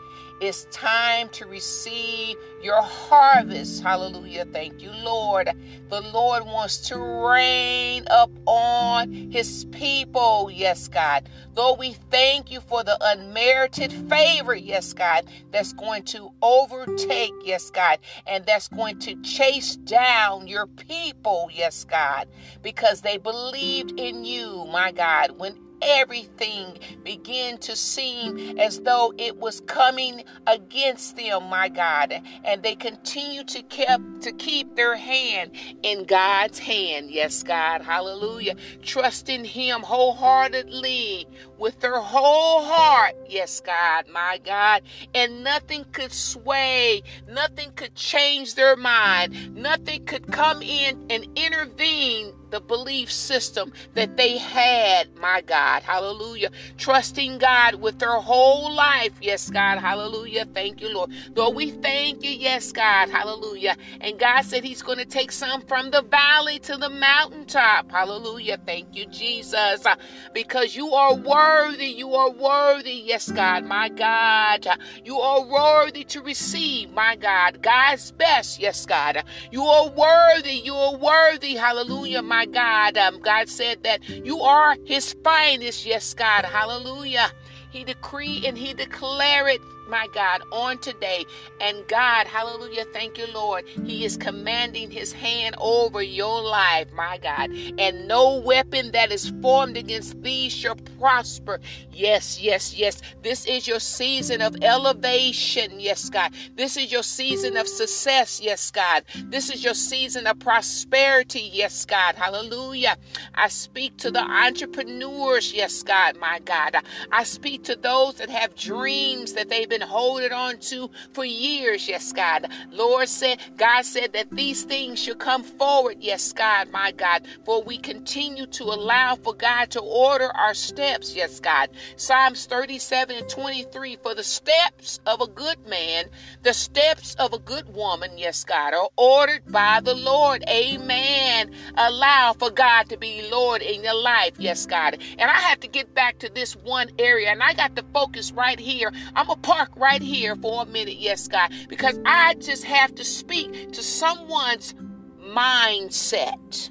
It's 0.45 0.67
time 0.67 1.31
to 1.31 1.47
receive 1.47 2.37
your 2.63 2.83
harvest. 2.83 3.83
Hallelujah. 3.83 4.45
Thank 4.45 4.83
you, 4.83 4.93
Lord. 4.93 5.51
The 5.89 6.03
Lord 6.03 6.45
wants 6.45 6.77
to 6.91 6.99
rain 6.99 8.07
up 8.11 8.31
on 8.47 9.11
his 9.33 9.65
people. 9.73 10.51
Yes, 10.53 10.89
God. 10.89 11.31
Though 11.55 11.75
we 11.75 11.95
thank 12.11 12.51
you 12.53 12.61
for 12.61 12.85
the 12.85 12.99
unmerited 13.01 13.91
favor, 14.11 14.55
yes, 14.55 14.93
God, 14.93 15.25
that's 15.51 15.73
going 15.73 16.05
to 16.05 16.31
overtake, 16.43 17.33
yes, 17.43 17.71
God, 17.71 17.99
and 18.27 18.45
that's 18.45 18.69
going 18.69 18.99
to 19.01 19.17
chase 19.23 19.77
down 19.77 20.47
your 20.49 20.67
people, 20.67 21.49
yes, 21.53 21.85
God, 21.85 22.29
because 22.63 23.01
they 23.01 23.17
believed 23.17 23.99
in 23.99 24.25
you, 24.25 24.67
my 24.71 24.93
God. 24.93 25.39
When 25.39 25.57
everything 25.85 26.79
began 27.05 27.59
to 27.59 27.77
seem 27.77 28.59
as 28.59 28.81
though 28.81 29.13
it 29.19 29.37
was 29.37 29.61
coming 29.63 30.25
against 30.47 31.17
them, 31.17 31.45
my 31.49 31.69
God. 31.69 32.15
And 32.45 32.63
they 32.63 32.75
continue 32.75 33.45
to 33.45 33.63
keep 33.63 33.89
to 34.21 34.33
keep 34.33 34.75
their 34.77 34.97
hand 34.97 35.53
in 35.83 36.05
God's 36.05 36.59
hand. 36.59 37.11
Yes, 37.11 37.43
God. 37.43 37.83
Hallelujah. 37.83 38.55
Trusting 38.83 39.45
Him 39.45 39.83
wholeheartedly 39.83 41.27
with 41.59 41.81
their 41.81 42.01
whole 42.01 42.65
heart. 42.65 43.15
Yes, 43.29 43.61
God, 43.61 44.09
my 44.09 44.41
God. 44.45 44.83
And 45.15 45.45
nothing 45.45 45.85
could 45.93 46.13
sway, 46.13 47.03
nothing 47.29 47.73
could 47.73 47.95
change 47.95 48.55
their 48.55 48.77
mind, 48.77 49.55
nothing 49.55 50.05
could 50.07 50.31
come 50.33 50.63
in 50.63 51.07
and 51.11 51.27
intervene 51.37 52.33
the 52.55 52.61
belief 52.61 53.11
system 53.11 53.73
that 53.95 54.17
they 54.17 54.39
had, 54.39 55.13
my 55.17 55.41
God. 55.41 55.83
Hallelujah. 55.83 56.51
Trusting 56.79 57.39
God 57.39 57.75
with 57.75 57.99
their 57.99 58.21
whole 58.21 58.73
life. 58.73 59.11
Yes, 59.21 59.51
God. 59.51 59.79
Hallelujah. 59.79 60.47
Thank 60.55 60.81
you, 60.81 60.95
Lord. 60.95 61.11
Lord, 61.35 61.57
we 61.57 61.73
thank 61.73 62.23
you. 62.23 62.31
Yes, 62.31 62.71
God. 62.71 63.11
Hallelujah. 63.11 63.75
And 64.01 64.21
God 64.21 64.43
said 64.43 64.63
He's 64.63 64.83
going 64.83 64.99
to 64.99 65.05
take 65.05 65.33
some 65.33 65.63
from 65.63 65.91
the 65.91 66.03
valley 66.03 66.61
to 66.61 66.77
the 66.77 66.89
mountaintop. 66.89 67.91
Hallelujah. 67.91 68.59
Thank 68.65 68.95
you, 68.95 69.07
Jesus. 69.07 69.85
Uh, 69.85 69.97
because 70.33 70.77
you 70.77 70.95
are 70.95 71.15
worthy. 71.15 71.87
You 71.87 72.15
are 72.15 72.31
worthy. 72.31 73.03
Yes, 73.05 73.33
God. 73.33 73.65
My 73.65 73.89
God. 73.89 74.65
Uh, 74.65 74.77
you 75.05 75.19
are 75.19 75.43
worthy 75.45 76.05
to 76.05 76.23
receive, 76.23 76.93
my 76.93 77.17
God. 77.17 77.63
God's 77.63 78.13
best. 78.13 78.61
Yes, 78.61 78.87
God. 78.87 79.17
Uh, 79.17 79.23
you 79.51 79.65
are 79.65 79.89
worthy. 79.89 80.53
You 80.53 80.75
are 80.75 80.97
worthy. 80.97 81.57
Hallelujah, 81.57 82.23
my 82.23 82.44
my 82.47 82.53
God. 82.53 82.99
Um, 82.99 83.21
God 83.21 83.49
said 83.49 83.83
that 83.83 84.09
you 84.09 84.41
are 84.41 84.77
his 84.85 85.15
finest. 85.25 85.87
Yes, 85.87 86.15
God. 86.15 86.45
Hallelujah. 86.45 87.31
He 87.71 87.85
decree 87.85 88.45
and 88.47 88.57
he 88.57 88.75
declare 88.75 89.49
it 89.49 89.61
my 89.89 90.07
God, 90.09 90.43
on 90.51 90.79
today. 90.79 91.27
And 91.61 91.87
God, 91.89 92.27
hallelujah, 92.27 92.85
thank 92.93 93.19
you, 93.19 93.27
Lord. 93.33 93.67
He 93.85 94.05
is 94.05 94.17
commanding 94.17 94.91
his 94.91 95.13
hand 95.13 95.55
over 95.59 96.03
your 96.03 96.43
life, 96.43 96.91
my 96.93 97.19
God. 97.19 97.51
And 97.79 98.09
no 98.09 98.39
weapon 98.39 98.93
that 98.93 99.13
is 99.13 99.33
formed 99.43 99.77
against 99.77 100.23
thee 100.23 100.49
shall 100.49 100.77
prosper. 100.99 101.61
Yes, 101.95 102.41
yes, 102.41 102.75
yes. 102.75 103.01
This 103.23 103.47
is 103.47 103.67
your 103.69 103.81
season 103.81 104.43
of 104.43 104.57
elevation, 104.63 105.81
yes, 105.81 106.11
God. 106.11 106.33
This 106.57 106.77
is 106.77 106.93
your 106.93 107.03
season 107.03 107.57
of 107.57 107.69
success, 107.69 108.41
yes, 108.43 108.71
God. 108.71 109.05
This 109.31 109.51
is 109.51 109.65
your 109.65 109.75
season 109.75 110.27
of 110.27 110.39
prosperity, 110.39 111.51
yes, 111.53 111.85
God. 111.85 112.17
Hallelujah. 112.17 112.97
I 113.35 113.49
speak 113.49 113.97
to 113.99 114.11
the 114.11 114.21
entrepreneurs, 114.23 115.53
yes, 115.53 115.83
God, 115.83 116.19
my 116.21 116.41
God. 116.45 116.77
I 117.13 117.25
speak 117.25 117.65
to 117.65 117.77
those 117.77 118.17
that 118.17 118.31
have 118.31 118.57
dreams 118.57 119.35
that 119.35 119.49
they've 119.49 119.69
been 119.69 119.81
holding 119.81 120.33
on 120.33 120.59
to 120.61 120.91
for 121.13 121.25
years, 121.25 121.89
yes, 121.89 122.13
God. 122.13 122.49
Lord 122.71 123.09
said, 123.09 123.41
God 123.57 123.85
said 123.85 124.13
that 124.15 124.31
these 124.33 124.65
things 124.65 125.03
should 125.03 125.19
come 125.19 125.45
forward, 125.45 125.99
yes, 126.01 126.33
God, 126.33 126.71
my 126.71 126.93
God, 126.93 127.27
for 127.45 127.63
we 127.63 127.79
continue 127.79 128.47
to 128.47 128.65
allow 128.65 129.17
for 129.17 129.35
God 129.35 129.71
to 129.73 129.81
order 129.81 130.31
our 130.37 130.55
steps, 130.55 131.15
yes, 131.15 131.41
God. 131.41 131.71
Psalms 131.97 132.47
37 132.47 133.17
and 133.17 133.29
23 133.29 133.97
For 134.03 134.15
the 134.15 134.23
steps 134.23 135.01
of 135.07 135.21
a 135.21 135.27
good 135.27 135.67
man, 135.67 136.07
the 136.43 136.53
steps 136.53 137.15
of 137.17 137.33
a 137.33 137.39
good 137.39 137.75
woman, 137.75 138.19
yes, 138.19 138.45
God, 138.45 138.75
are 138.75 138.91
ordered 138.97 139.51
by 139.51 139.81
the 139.83 139.95
Lord. 139.95 140.45
Amen. 140.49 141.51
Allow 141.77 142.35
for 142.39 142.51
God 142.51 142.89
to 142.91 142.99
be 142.99 143.29
Lord 143.31 143.63
in 143.63 143.83
your 143.83 144.01
life, 144.01 144.35
yes, 144.39 144.67
God. 144.67 144.99
And 145.19 145.31
I 145.31 145.41
have 145.41 145.61
to 145.61 145.69
get 145.69 145.95
back 145.95 146.19
to 146.19 146.29
this 146.29 146.55
one 146.55 146.91
area, 146.99 147.31
and 147.31 147.43
I 147.43 147.55
got 147.55 147.75
to 147.77 147.85
focus 147.95 148.31
right 148.33 148.61
here. 148.61 148.93
I'm 149.17 149.31
a 149.31 149.37
part 149.37 149.55
park 149.55 149.71
right 149.77 150.03
here 150.03 150.35
for 150.37 150.63
a 150.63 150.67
minute, 150.67 150.97
yes, 150.97 151.29
God, 151.29 151.53
because 151.69 151.99
I 152.05 152.35
just 152.35 152.65
have 152.65 152.95
to 152.97 153.05
speak 153.05 153.73
to 153.73 153.83
someone's 153.83 154.75
mindset. 155.21 156.71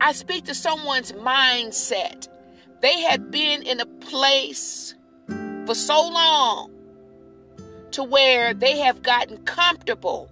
I 0.00 0.12
speak 0.12 0.46
to 0.46 0.54
someone's 0.54 1.12
mindset. 1.12 2.28
They 2.82 3.00
had 3.00 3.30
been 3.30 3.62
in 3.62 3.80
a 3.80 3.86
place 3.86 4.94
for 5.66 5.74
so 5.74 6.08
long 6.08 6.70
to 7.92 8.02
where 8.02 8.52
they 8.54 8.78
have 8.78 9.02
gotten 9.02 9.38
comfortable. 9.44 10.28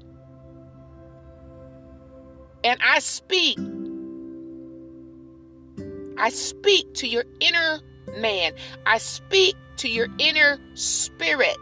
And 2.64 2.78
I 2.82 2.98
speak, 2.98 3.56
I 6.18 6.30
speak 6.30 6.92
to 6.94 7.06
your 7.06 7.24
inner 7.38 7.80
man. 8.18 8.52
I 8.84 8.98
speak 8.98 9.54
to 9.76 9.88
your 9.88 10.08
inner 10.18 10.58
spirit. 10.74 11.56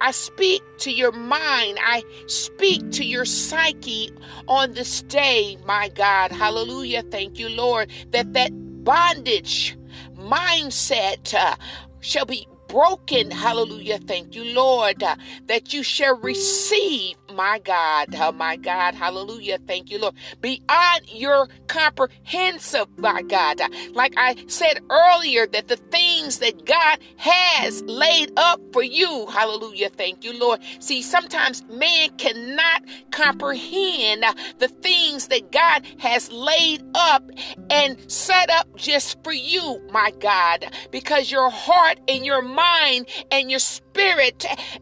I 0.00 0.12
speak 0.12 0.62
to 0.78 0.92
your 0.92 1.12
mind. 1.12 1.78
I 1.82 2.04
speak 2.26 2.92
to 2.92 3.04
your 3.04 3.24
psyche 3.24 4.12
on 4.46 4.74
this 4.74 5.02
day, 5.02 5.56
my 5.66 5.88
God. 5.88 6.30
Hallelujah. 6.30 7.02
Thank 7.02 7.38
you, 7.38 7.48
Lord, 7.48 7.90
that 8.10 8.32
that 8.34 8.52
bondage 8.84 9.76
mindset 10.16 11.34
uh, 11.34 11.56
shall 12.00 12.26
be 12.26 12.46
broken. 12.68 13.30
Hallelujah. 13.30 13.98
Thank 13.98 14.34
you, 14.34 14.44
Lord, 14.54 15.02
uh, 15.02 15.16
that 15.46 15.72
you 15.72 15.82
shall 15.82 16.18
receive, 16.20 17.16
my 17.34 17.58
God, 17.58 18.14
oh 18.14 18.32
my 18.32 18.56
God, 18.56 18.94
hallelujah. 18.94 19.58
Thank 19.66 19.90
you, 19.90 19.98
Lord. 19.98 20.14
Beyond 20.40 21.02
your 21.12 21.48
comprehensive, 21.66 22.86
my 22.98 23.22
God. 23.22 23.60
Like 23.92 24.14
I 24.16 24.36
said 24.46 24.80
earlier, 24.90 25.46
that 25.48 25.68
the 25.68 25.76
things 25.76 26.38
that 26.38 26.64
God 26.64 26.98
has 27.16 27.82
laid 27.82 28.32
up 28.36 28.60
for 28.72 28.82
you, 28.82 29.26
hallelujah. 29.26 29.90
Thank 29.90 30.24
you, 30.24 30.38
Lord. 30.38 30.60
See, 30.80 31.02
sometimes 31.02 31.64
man 31.68 32.10
cannot 32.16 32.84
comprehend 33.10 34.24
the 34.58 34.68
things 34.68 35.28
that 35.28 35.52
God 35.52 35.84
has 35.98 36.30
laid 36.30 36.82
up 36.94 37.22
and 37.70 37.98
set 38.10 38.50
up 38.50 38.68
just 38.76 39.22
for 39.24 39.32
you, 39.32 39.80
my 39.92 40.12
God, 40.20 40.66
because 40.90 41.30
your 41.30 41.50
heart 41.50 41.98
and 42.08 42.24
your 42.24 42.42
mind 42.42 43.08
and 43.30 43.50
your 43.50 43.60
spirit 43.60 43.83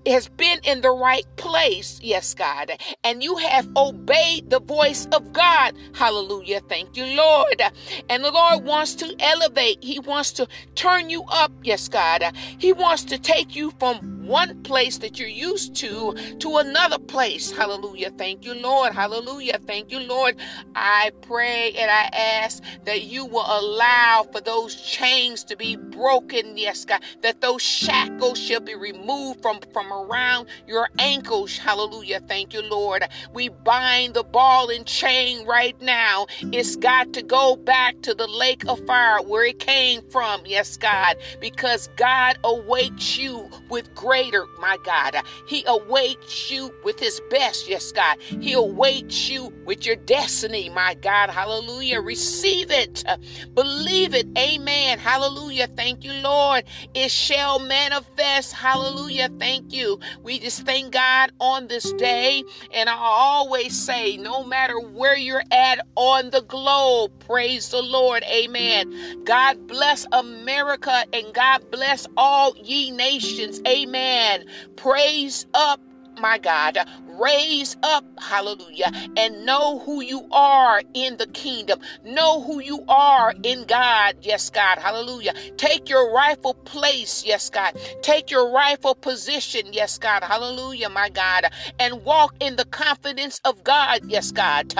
has 0.06 0.28
been 0.28 0.60
in 0.64 0.80
the 0.80 0.90
right 0.90 1.26
place. 1.36 2.00
Yes, 2.02 2.34
God. 2.34 2.72
And 3.04 3.22
you 3.22 3.36
have 3.36 3.68
obeyed 3.76 4.50
the 4.50 4.60
voice 4.60 5.06
of 5.12 5.32
God. 5.32 5.74
Hallelujah. 5.94 6.60
Thank 6.68 6.96
you, 6.96 7.04
Lord. 7.04 7.62
And 8.08 8.24
the 8.24 8.30
Lord 8.30 8.64
wants 8.64 8.94
to 8.96 9.14
elevate, 9.20 9.82
He 9.82 9.98
wants 9.98 10.32
to 10.32 10.46
turn 10.74 11.10
you 11.10 11.24
up. 11.28 11.52
Yes, 11.62 11.88
God. 11.88 12.24
He 12.58 12.72
wants 12.72 13.04
to 13.04 13.18
take 13.18 13.54
you 13.56 13.72
from 13.78 14.11
one 14.22 14.62
place 14.62 14.98
that 14.98 15.18
you're 15.18 15.28
used 15.28 15.74
to 15.76 16.14
to 16.40 16.56
another 16.58 16.98
place. 16.98 17.50
Hallelujah. 17.50 18.10
Thank 18.18 18.44
you, 18.44 18.54
Lord. 18.54 18.92
Hallelujah. 18.92 19.58
Thank 19.66 19.90
you, 19.92 20.00
Lord. 20.00 20.36
I 20.74 21.12
pray 21.22 21.72
and 21.72 21.90
I 21.90 22.10
ask 22.14 22.62
that 22.84 23.02
you 23.04 23.26
will 23.26 23.46
allow 23.46 24.26
for 24.32 24.40
those 24.40 24.74
chains 24.76 25.44
to 25.44 25.56
be 25.56 25.76
broken. 25.76 26.56
Yes, 26.56 26.84
God. 26.84 27.02
That 27.22 27.40
those 27.40 27.62
shackles 27.62 28.38
shall 28.38 28.60
be 28.60 28.74
removed 28.74 29.42
from, 29.42 29.60
from 29.72 29.92
around 29.92 30.48
your 30.66 30.88
ankles. 30.98 31.56
Hallelujah. 31.56 32.20
Thank 32.28 32.52
you, 32.54 32.62
Lord. 32.62 33.04
We 33.34 33.48
bind 33.50 34.14
the 34.14 34.24
ball 34.24 34.70
and 34.70 34.86
chain 34.86 35.46
right 35.46 35.80
now. 35.80 36.26
It's 36.52 36.76
got 36.76 37.12
to 37.14 37.22
go 37.22 37.56
back 37.56 38.00
to 38.02 38.14
the 38.14 38.26
lake 38.26 38.64
of 38.68 38.84
fire 38.86 39.22
where 39.22 39.44
it 39.44 39.58
came 39.58 40.02
from. 40.10 40.42
Yes, 40.46 40.76
God. 40.76 41.16
Because 41.40 41.88
God 41.96 42.38
awaits 42.44 43.18
you 43.18 43.48
with 43.68 43.94
great 43.94 44.21
greater, 44.22 44.46
my 44.60 44.76
God. 44.84 45.16
He 45.46 45.64
awaits 45.66 46.50
you 46.50 46.72
with 46.84 46.98
his 47.00 47.20
best, 47.30 47.68
yes, 47.68 47.90
God. 47.92 48.18
He 48.20 48.52
awaits 48.52 49.28
you 49.28 49.52
with 49.64 49.84
your 49.86 49.96
destiny, 49.96 50.68
my 50.68 50.94
God. 50.94 51.30
Hallelujah. 51.30 52.00
Receive 52.00 52.70
it. 52.70 53.04
Believe 53.54 54.14
it. 54.14 54.26
Amen. 54.38 54.98
Hallelujah. 54.98 55.66
Thank 55.68 56.04
you, 56.04 56.12
Lord. 56.14 56.64
It 56.94 57.10
shall 57.10 57.58
manifest. 57.58 58.52
Hallelujah. 58.52 59.28
Thank 59.38 59.72
you. 59.72 59.98
We 60.22 60.38
just 60.38 60.64
thank 60.64 60.92
God 60.92 61.32
on 61.40 61.66
this 61.68 61.92
day. 61.94 62.44
And 62.72 62.88
I 62.88 62.96
always 62.96 63.76
say, 63.76 64.16
no 64.16 64.44
matter 64.44 64.78
where 64.78 65.16
you're 65.16 65.44
at 65.50 65.80
on 65.96 66.30
the 66.30 66.42
globe, 66.42 67.12
praise 67.26 67.70
the 67.70 67.82
Lord. 67.82 68.22
Amen. 68.24 69.24
God 69.24 69.66
bless 69.66 70.06
America 70.12 71.04
and 71.12 71.32
God 71.34 71.70
bless 71.70 72.06
all 72.16 72.54
ye 72.56 72.90
nations. 72.90 73.60
Amen. 73.66 74.01
Amen. 74.02 74.46
Praise 74.76 75.46
up 75.54 75.80
my 76.20 76.38
God, 76.38 76.78
raise 77.06 77.76
up, 77.82 78.04
hallelujah, 78.20 78.90
and 79.16 79.46
know 79.46 79.80
who 79.80 80.02
you 80.02 80.26
are 80.32 80.82
in 80.94 81.16
the 81.16 81.26
kingdom. 81.28 81.80
Know 82.04 82.42
who 82.42 82.60
you 82.60 82.84
are 82.88 83.34
in 83.42 83.64
God, 83.64 84.16
yes, 84.22 84.50
God, 84.50 84.78
hallelujah. 84.78 85.34
Take 85.56 85.88
your 85.88 86.12
rightful 86.12 86.54
place, 86.54 87.24
yes, 87.26 87.50
God. 87.50 87.76
Take 88.02 88.30
your 88.30 88.50
rightful 88.50 88.94
position, 88.94 89.72
yes, 89.72 89.98
God, 89.98 90.22
hallelujah, 90.24 90.88
my 90.88 91.08
God, 91.10 91.46
and 91.78 92.04
walk 92.04 92.34
in 92.40 92.56
the 92.56 92.64
confidence 92.66 93.40
of 93.44 93.62
God, 93.64 94.00
yes, 94.06 94.32
God. 94.32 94.74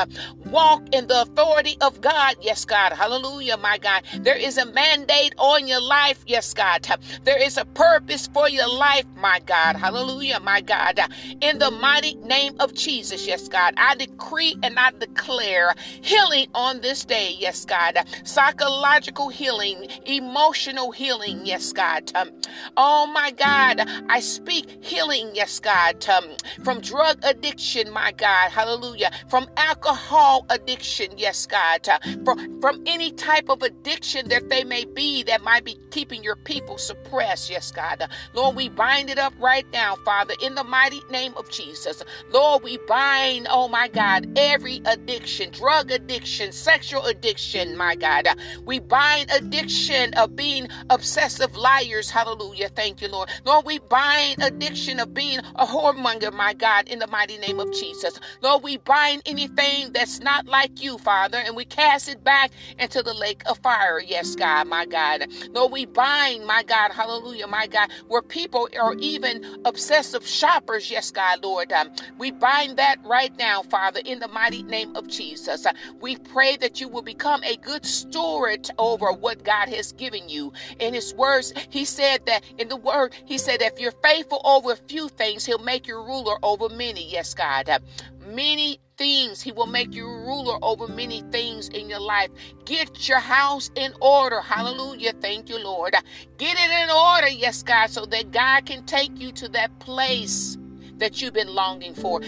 Walk 0.47 0.83
in 0.93 1.07
the 1.07 1.23
authority 1.23 1.77
of 1.81 2.01
God, 2.01 2.37
yes, 2.41 2.65
God, 2.65 2.93
hallelujah, 2.93 3.57
my 3.57 3.79
God. 3.79 4.03
There 4.21 4.37
is 4.37 4.59
a 4.59 4.67
mandate 4.67 5.35
on 5.39 5.67
your 5.69 5.81
life, 5.81 6.23
yes, 6.27 6.55
God. 6.55 6.87
There 7.25 7.43
is 7.43 7.57
a 7.57 7.65
purpose 7.67 8.29
for 8.33 8.49
your 8.49 8.69
life, 8.69 9.07
my 9.17 9.41
God, 9.47 9.77
hallelujah, 9.77 10.41
my 10.41 10.61
God. 10.61 11.01
In 11.41 11.59
the 11.59 11.71
mighty 11.71 12.15
name 12.17 12.55
of 12.61 12.75
Jesus, 12.75 13.27
yes, 13.27 13.49
God, 13.49 13.75
I 13.77 13.95
decree 13.95 14.57
and 14.63 14.79
I 14.79 14.91
declare 14.93 15.75
healing 16.03 16.47
on 16.55 16.81
this 16.81 17.05
day, 17.05 17.35
yes, 17.39 17.65
God. 17.65 17.99
Psychological 18.25 19.29
healing, 19.29 19.89
emotional 20.07 20.93
healing, 20.93 21.41
yes, 21.45 21.73
God. 21.73 22.13
Um, 22.15 22.31
oh, 22.77 23.07
my 23.07 23.31
God, 23.33 23.89
I 24.09 24.21
speak 24.21 24.67
healing, 24.81 25.31
yes, 25.35 25.61
God, 25.61 26.07
um, 26.09 26.25
from 26.65 26.81
drug 26.81 27.19
addiction, 27.23 27.91
my 27.91 28.13
God, 28.13 28.51
hallelujah, 28.51 29.11
from 29.29 29.49
alcohol 29.57 30.47
addiction, 30.51 31.09
yes, 31.17 31.47
God, 31.47 31.89
uh, 31.89 31.99
from, 32.25 32.61
from 32.61 32.83
any 32.87 33.13
type 33.13 33.49
of 33.49 33.63
addiction 33.63 34.29
that 34.29 34.49
they 34.49 34.65
may 34.65 34.85
be 34.85 35.23
that 35.25 35.43
might 35.43 35.65
be 35.65 35.79
keeping 35.91 36.23
your 36.23 36.37
people 36.37 36.79
suppressed, 36.79 37.51
yes, 37.51 37.71
God. 37.71 38.03
Uh, 38.03 38.09
Lord, 38.35 38.57
we 38.57 38.69
bind 38.69 39.11
it 39.11 39.19
up 39.19 39.35
right 39.39 39.67
now, 39.73 39.97
Father, 40.05 40.35
in 40.43 40.55
the 40.55 40.65
mighty 40.65 41.01
name 41.13 41.35
of 41.37 41.51
Jesus. 41.51 42.03
Lord, 42.33 42.65
we 42.65 42.79
bind, 42.89 43.49
oh 43.51 43.69
my 43.69 43.89
God, 43.89 44.29
every 44.37 44.83
addiction, 44.87 45.53
drug 45.53 45.93
addiction, 45.93 46.53
sexual 46.53 47.07
addiction, 47.07 47.77
my 47.79 47.97
God. 47.97 48.29
We 48.67 48.81
bind 48.81 49.31
addiction 49.31 50.15
of 50.15 50.37
being 50.37 50.69
obsessive 50.91 51.57
liars. 51.57 52.11
Hallelujah. 52.11 52.71
Thank 52.71 53.03
you, 53.03 53.09
Lord. 53.09 53.31
Lord, 53.45 53.67
we 53.67 53.81
bind 53.81 54.39
addiction 54.43 55.01
of 55.01 55.15
being 55.15 55.41
a 55.57 55.67
whoremonger, 55.67 56.33
my 56.33 56.55
God, 56.55 56.89
in 56.89 57.01
the 57.01 57.09
mighty 57.09 57.39
name 57.39 57.61
of 57.61 57.73
Jesus. 57.73 58.19
Lord, 58.43 58.63
we 58.63 58.79
bind 58.79 59.23
anything 59.27 59.93
that's 59.93 60.21
not 60.21 60.47
like 60.47 60.83
you, 60.83 60.99
Father, 60.99 61.39
and 61.39 61.57
we 61.57 61.65
cast 61.65 62.09
it 62.09 62.25
back 62.25 62.53
into 62.79 63.03
the 63.03 63.15
lake 63.15 63.43
of 63.47 63.59
fire. 63.61 64.01
Yes, 64.01 64.37
God, 64.37 64.69
my 64.69 64.87
God. 64.87 65.27
Lord, 65.53 65.73
we 65.73 65.87
bind, 65.87 66.47
my 66.47 66.63
God, 66.63 66.93
hallelujah, 66.93 67.47
my 67.49 67.67
God, 67.67 67.91
where 68.09 68.23
people 68.23 68.69
are 68.81 68.95
even 69.01 69.45
obsessive 69.65 70.27
shoppers. 70.27 70.91
Yes, 70.91 71.02
God, 71.11 71.43
Lord. 71.43 71.73
Um, 71.73 71.91
we 72.19 72.31
bind 72.31 72.77
that 72.79 72.97
right 73.05 73.37
now, 73.39 73.63
Father, 73.63 74.01
in 74.05 74.19
the 74.21 74.29
mighty 74.29 74.63
name 74.63 74.95
of 74.97 75.09
Jesus. 75.09 75.67
Uh, 75.67 75.73
we 76.01 76.17
pray 76.17 76.57
that 76.57 76.81
you 76.81 76.89
will 76.89 77.03
become 77.03 77.43
a 77.45 77.57
good 77.57 77.85
steward 77.85 78.71
over 78.79 79.13
what 79.13 79.45
God 79.45 79.69
has 79.69 79.93
given 79.93 80.29
you. 80.29 80.53
In 80.79 80.95
His 80.95 81.15
words, 81.15 81.53
He 81.71 81.85
said 81.85 82.27
that 82.27 82.45
in 82.59 82.69
the 82.69 82.77
Word, 82.77 83.15
He 83.25 83.39
said, 83.39 83.63
if 83.63 83.79
you're 83.79 83.93
faithful 84.03 84.41
over 84.45 84.73
a 84.73 84.77
few 84.77 85.09
things, 85.09 85.45
He'll 85.47 85.59
make 85.59 85.87
you 85.87 85.97
ruler 85.97 86.37
over 86.43 86.69
many. 86.69 87.11
Yes, 87.11 87.35
God. 87.35 87.69
Uh, 87.69 87.79
many 88.27 88.79
things. 88.97 89.43
He 89.43 89.53
will 89.53 89.67
make 89.67 89.95
you 89.95 90.07
ruler 90.07 90.59
over 90.63 90.89
many 90.89 91.23
things 91.33 91.69
in 91.69 91.89
your 91.89 92.01
life. 92.01 92.31
Get 92.65 93.09
your 93.09 93.19
house 93.19 93.71
in 93.75 93.93
order. 94.01 94.41
Hallelujah. 94.41 95.13
Thank 95.21 95.49
you, 95.49 95.59
Lord. 95.63 95.95
Get 96.39 96.57
it 96.59 96.71
in 96.85 96.91
order, 96.91 97.29
yes, 97.29 97.63
God, 97.63 97.91
so 97.91 98.07
that 98.07 98.31
God 98.33 98.67
can 98.67 98.85
take 98.85 99.19
you 99.19 99.33
to 99.33 99.49
that 99.51 99.77
place 99.81 100.59
that 101.03 101.21
you've 101.21 101.35
been 101.35 101.53
longing 101.53 101.95
for 101.95 102.21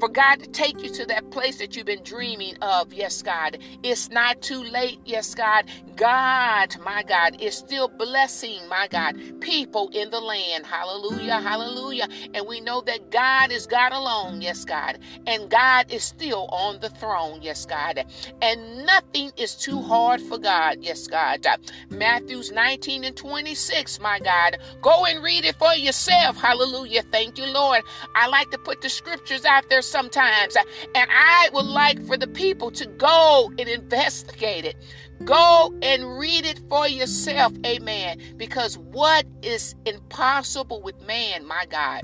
for 0.00 0.08
God 0.08 0.40
to 0.40 0.48
take 0.50 0.82
you 0.82 0.90
to 0.94 1.06
that 1.06 1.30
place 1.30 1.58
that 1.58 1.76
you've 1.76 1.86
been 1.86 2.02
dreaming 2.04 2.56
of. 2.62 2.92
Yes, 2.92 3.22
God. 3.22 3.58
It's 3.82 4.10
not 4.10 4.42
too 4.42 4.62
late. 4.64 5.00
Yes, 5.04 5.34
God. 5.34 5.66
God, 5.96 6.76
my 6.84 7.02
God, 7.04 7.40
is 7.40 7.56
still 7.56 7.88
blessing, 7.88 8.60
my 8.68 8.88
God, 8.88 9.16
people 9.40 9.90
in 9.94 10.10
the 10.10 10.20
land. 10.20 10.66
Hallelujah. 10.66 11.40
Hallelujah. 11.40 12.08
And 12.34 12.46
we 12.46 12.60
know 12.60 12.82
that 12.82 13.10
God 13.10 13.52
is 13.52 13.66
God 13.66 13.92
alone. 13.92 14.42
Yes, 14.42 14.64
God. 14.64 14.98
And 15.26 15.50
God 15.50 15.92
is 15.92 16.04
still 16.04 16.48
on 16.50 16.80
the 16.80 16.90
throne. 16.90 17.40
Yes, 17.42 17.66
God. 17.66 18.04
And 18.42 18.86
nothing 18.86 19.32
is 19.36 19.54
too 19.54 19.80
hard 19.82 20.20
for 20.22 20.38
God. 20.38 20.78
Yes, 20.82 21.06
God. 21.06 21.46
Matthews 21.90 22.52
19 22.52 23.04
and 23.04 23.16
26, 23.16 24.00
my 24.00 24.18
God. 24.20 24.58
Go 24.82 25.06
and 25.06 25.22
read 25.24 25.44
it 25.44 25.56
for 25.56 25.74
yourself. 25.74 26.36
Hallelujah. 26.36 27.02
Thank 27.12 27.38
you, 27.38 27.46
Lord. 27.46 27.82
I 28.14 28.28
like 28.28 28.50
to 28.52 28.58
put 28.58 28.82
the 28.82 28.88
scriptures 28.90 29.44
out 29.44 29.68
there 29.70 29.82
sometimes. 29.84 30.56
And 30.94 31.08
I 31.10 31.50
would 31.52 31.66
like 31.66 32.04
for 32.06 32.16
the 32.16 32.26
people 32.26 32.70
to 32.72 32.86
go 32.86 33.52
and 33.58 33.68
investigate 33.68 34.64
it. 34.64 34.76
Go 35.24 35.72
and 35.82 36.18
read 36.18 36.44
it 36.44 36.60
for 36.68 36.88
yourself. 36.88 37.52
Amen. 37.64 38.20
Because 38.36 38.76
what 38.78 39.26
is 39.42 39.74
impossible 39.86 40.82
with 40.82 41.00
man, 41.06 41.46
my 41.46 41.66
God, 41.70 42.02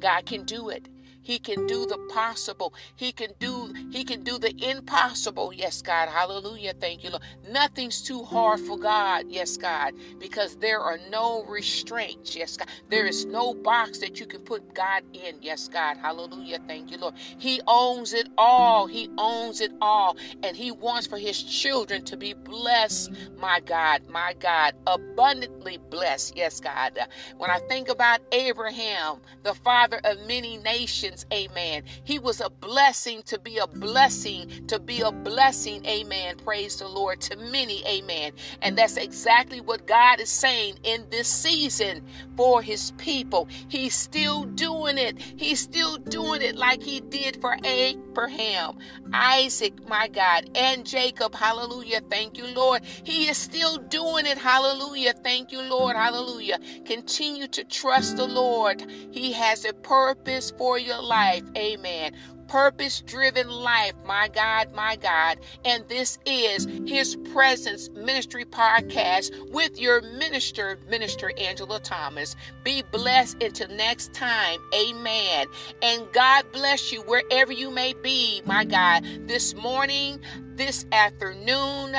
God 0.00 0.26
can 0.26 0.44
do 0.44 0.68
it. 0.68 0.88
He 1.28 1.38
can 1.38 1.66
do 1.68 1.86
the 1.86 1.98
possible. 2.14 2.74
He 2.96 3.12
can 3.12 3.32
do 3.38 3.74
he 3.92 4.04
can 4.04 4.24
do 4.24 4.38
the 4.38 4.54
impossible. 4.58 5.52
Yes, 5.54 5.82
God. 5.82 6.08
Hallelujah. 6.08 6.74
Thank 6.80 7.04
you, 7.04 7.10
Lord. 7.10 7.22
Nothing's 7.50 8.02
too 8.02 8.24
hard 8.24 8.60
for 8.60 8.78
God. 8.78 9.26
Yes, 9.28 9.58
God, 9.58 9.94
because 10.20 10.56
there 10.56 10.80
are 10.80 10.98
no 11.10 11.44
restraints. 11.44 12.36
Yes, 12.36 12.56
God. 12.56 12.68
There 12.90 13.06
is 13.06 13.26
no 13.26 13.54
box 13.54 13.98
that 14.00 14.20
you 14.20 14.26
can 14.26 14.42
put 14.42 14.74
God 14.74 15.04
in. 15.14 15.36
Yes, 15.42 15.68
God. 15.68 15.98
Hallelujah. 15.98 16.60
Thank 16.68 16.92
you, 16.92 16.98
Lord. 16.98 17.14
He 17.38 17.60
owns 17.68 18.14
it 18.14 18.28
all. 18.38 18.88
He 18.88 19.10
owns 19.18 19.60
it 19.60 19.72
all. 19.82 20.16
And 20.42 20.56
he 20.56 20.72
wants 20.72 21.06
for 21.08 21.18
his 21.18 21.42
children 21.42 22.04
to 22.06 22.16
be 22.18 22.34
blessed. 22.34 23.12
My 23.38 23.60
God, 23.60 24.08
my 24.08 24.34
God, 24.40 24.74
abundantly 24.88 25.78
blessed. 25.90 26.36
Yes, 26.38 26.60
God. 26.60 26.98
When 27.38 27.50
I 27.50 27.60
think 27.68 27.90
about 27.90 28.20
Abraham, 28.32 29.20
the 29.44 29.54
father 29.54 30.00
of 30.04 30.26
many 30.28 30.58
nations, 30.58 31.17
Amen. 31.32 31.84
He 32.04 32.18
was 32.18 32.40
a 32.40 32.50
blessing 32.50 33.22
to 33.24 33.38
be 33.38 33.58
a 33.58 33.66
blessing, 33.66 34.66
to 34.68 34.78
be 34.78 35.00
a 35.00 35.12
blessing. 35.12 35.84
Amen. 35.86 36.36
Praise 36.38 36.76
the 36.76 36.88
Lord 36.88 37.20
to 37.22 37.36
many. 37.36 37.86
Amen. 37.86 38.32
And 38.62 38.76
that's 38.76 38.96
exactly 38.96 39.60
what 39.60 39.86
God 39.86 40.20
is 40.20 40.28
saying 40.30 40.78
in 40.84 41.06
this 41.10 41.28
season 41.28 42.04
for 42.36 42.62
his 42.62 42.92
people. 42.92 43.48
He's 43.68 43.94
still 43.94 44.44
doing 44.44 44.98
it. 44.98 45.18
He's 45.18 45.60
still 45.60 45.96
doing 45.98 46.42
it 46.42 46.56
like 46.56 46.82
he 46.82 47.00
did 47.00 47.40
for 47.40 47.56
Abraham, 47.64 48.78
Isaac, 49.12 49.74
my 49.88 50.08
God, 50.08 50.50
and 50.56 50.86
Jacob. 50.86 51.34
Hallelujah. 51.34 52.00
Thank 52.10 52.38
you, 52.38 52.46
Lord. 52.46 52.82
He 53.04 53.28
is 53.28 53.38
still 53.38 53.78
doing 53.78 54.26
it. 54.26 54.38
Hallelujah. 54.38 55.14
Thank 55.24 55.52
you, 55.52 55.62
Lord. 55.62 55.96
Hallelujah. 55.96 56.58
Continue 56.84 57.48
to 57.48 57.64
trust 57.64 58.16
the 58.16 58.26
Lord. 58.26 58.84
He 59.10 59.32
has 59.32 59.64
a 59.64 59.72
purpose 59.72 60.52
for 60.56 60.78
your 60.78 61.02
life. 61.08 61.44
Amen 61.56 62.12
purpose 62.48 63.02
driven 63.02 63.48
life, 63.48 63.92
my 64.06 64.28
God, 64.28 64.72
my 64.74 64.96
God. 64.96 65.38
And 65.64 65.86
this 65.88 66.18
is 66.26 66.66
His 66.86 67.16
Presence 67.32 67.90
Ministry 67.90 68.44
Podcast 68.44 69.52
with 69.52 69.78
your 69.78 70.02
minister, 70.02 70.78
Minister 70.88 71.32
Angela 71.38 71.78
Thomas. 71.78 72.34
Be 72.64 72.82
blessed 72.90 73.42
until 73.42 73.68
next 73.68 74.12
time. 74.14 74.58
Amen. 74.74 75.46
And 75.82 76.10
God 76.12 76.50
bless 76.52 76.90
you 76.90 77.02
wherever 77.02 77.52
you 77.52 77.70
may 77.70 77.92
be, 77.92 78.42
my 78.46 78.64
God, 78.64 79.04
this 79.26 79.54
morning, 79.54 80.20
this 80.58 80.84
afternoon, 80.90 81.94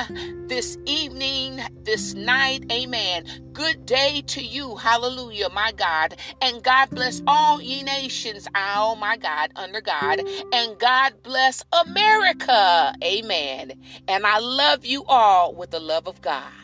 this 0.46 0.76
evening, 0.84 1.60
this 1.82 2.12
night. 2.12 2.62
Amen. 2.70 3.24
Good 3.54 3.86
day 3.86 4.22
to 4.28 4.44
you. 4.44 4.76
Hallelujah, 4.76 5.48
my 5.48 5.72
God. 5.72 6.16
And 6.42 6.62
God 6.62 6.90
bless 6.90 7.22
all 7.26 7.62
ye 7.62 7.82
nations. 7.82 8.46
Oh, 8.54 8.96
my 8.96 9.16
God, 9.16 9.50
under 9.56 9.80
God. 9.80 10.20
And 10.52 10.78
God 10.78 11.14
bless 11.22 11.64
America. 11.72 12.92
Amen. 13.02 13.72
And 14.06 14.26
I 14.26 14.38
love 14.38 14.84
you 14.84 15.04
all 15.08 15.54
with 15.54 15.70
the 15.70 15.80
love 15.80 16.06
of 16.06 16.20
God. 16.20 16.59